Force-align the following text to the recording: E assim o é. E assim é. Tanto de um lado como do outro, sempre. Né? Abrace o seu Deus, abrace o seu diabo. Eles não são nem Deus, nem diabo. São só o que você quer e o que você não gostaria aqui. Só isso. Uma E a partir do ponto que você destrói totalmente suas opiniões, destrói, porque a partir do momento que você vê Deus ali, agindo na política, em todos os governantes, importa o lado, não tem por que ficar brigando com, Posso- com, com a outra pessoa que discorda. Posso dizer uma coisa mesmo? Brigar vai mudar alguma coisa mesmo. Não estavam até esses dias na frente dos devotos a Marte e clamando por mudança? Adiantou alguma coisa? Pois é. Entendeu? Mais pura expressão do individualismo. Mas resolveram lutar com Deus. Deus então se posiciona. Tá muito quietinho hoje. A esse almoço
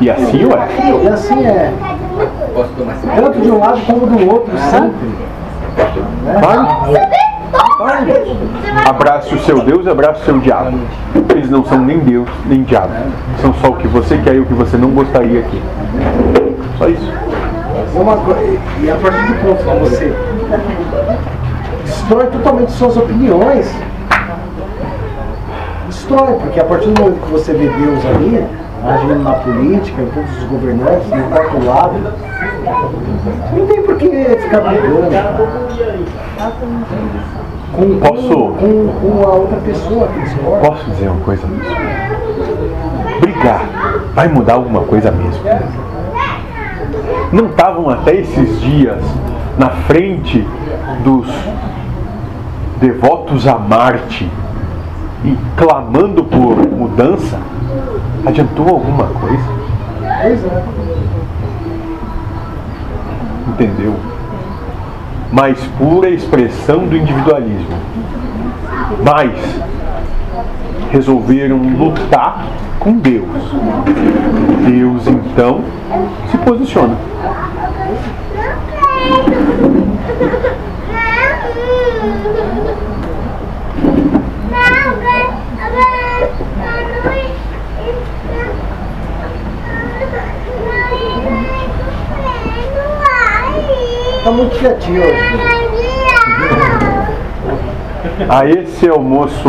E 0.00 0.10
assim 0.10 0.44
o 0.44 0.52
é. 0.52 0.68
E 1.02 1.08
assim 1.08 1.44
é. 1.44 1.72
Tanto 3.16 3.40
de 3.40 3.50
um 3.50 3.58
lado 3.58 3.80
como 3.86 4.06
do 4.06 4.30
outro, 4.30 4.52
sempre. 4.70 5.08
Né? 6.24 7.16
Abrace 8.86 9.34
o 9.34 9.38
seu 9.40 9.60
Deus, 9.60 9.86
abrace 9.86 10.22
o 10.22 10.24
seu 10.24 10.38
diabo. 10.38 10.78
Eles 11.30 11.50
não 11.50 11.64
são 11.64 11.80
nem 11.80 11.98
Deus, 11.98 12.28
nem 12.46 12.62
diabo. 12.62 12.92
São 13.40 13.52
só 13.54 13.68
o 13.68 13.76
que 13.76 13.88
você 13.88 14.18
quer 14.18 14.36
e 14.36 14.40
o 14.40 14.46
que 14.46 14.54
você 14.54 14.76
não 14.76 14.90
gostaria 14.90 15.40
aqui. 15.40 15.60
Só 16.78 16.88
isso. 16.88 17.12
Uma 17.94 18.18
E 18.80 18.90
a 18.90 18.96
partir 18.96 19.26
do 19.26 19.34
ponto 19.42 19.64
que 19.64 19.90
você 19.90 20.16
destrói 21.84 22.26
totalmente 22.26 22.72
suas 22.72 22.96
opiniões, 22.96 23.74
destrói, 25.86 26.34
porque 26.34 26.60
a 26.60 26.64
partir 26.64 26.90
do 26.90 27.00
momento 27.00 27.20
que 27.24 27.32
você 27.32 27.52
vê 27.52 27.68
Deus 27.68 28.04
ali, 28.06 28.46
agindo 28.84 29.22
na 29.22 29.32
política, 29.32 30.02
em 30.02 30.06
todos 30.06 30.36
os 30.38 30.44
governantes, 30.44 31.06
importa 31.12 31.56
o 31.56 31.64
lado, 31.64 31.94
não 33.56 33.66
tem 33.66 33.82
por 33.82 33.96
que 33.96 34.08
ficar 34.08 34.60
brigando 34.60 35.08
com, 37.72 37.98
Posso- 37.98 38.54
com, 38.58 38.88
com 39.00 39.22
a 39.28 39.32
outra 39.34 39.56
pessoa 39.58 40.08
que 40.08 40.20
discorda. 40.20 40.68
Posso 40.68 40.84
dizer 40.90 41.08
uma 41.08 41.20
coisa 41.20 41.46
mesmo? 41.46 43.20
Brigar 43.20 43.62
vai 44.14 44.28
mudar 44.28 44.54
alguma 44.54 44.80
coisa 44.82 45.10
mesmo. 45.10 45.42
Não 47.32 47.46
estavam 47.46 47.90
até 47.90 48.14
esses 48.16 48.60
dias 48.60 49.02
na 49.58 49.70
frente 49.70 50.46
dos 51.02 51.26
devotos 52.80 53.46
a 53.46 53.58
Marte 53.58 54.30
e 55.24 55.36
clamando 55.56 56.24
por 56.24 56.56
mudança? 56.68 57.38
Adiantou 58.24 58.68
alguma 58.68 59.06
coisa? 59.06 59.44
Pois 60.22 60.44
é. 60.44 60.64
Entendeu? 63.48 63.94
Mais 65.32 65.58
pura 65.78 66.10
expressão 66.10 66.86
do 66.86 66.96
individualismo. 66.96 67.76
Mas 69.04 69.32
resolveram 70.90 71.58
lutar 71.58 72.46
com 72.78 72.98
Deus. 72.98 73.26
Deus 74.66 75.06
então 75.06 75.60
se 76.30 76.38
posiciona. 76.38 76.96
Tá 94.26 94.32
muito 94.32 94.58
quietinho 94.58 95.02
hoje. 95.04 95.38
A 98.28 98.44
esse 98.44 98.88
almoço 98.88 99.40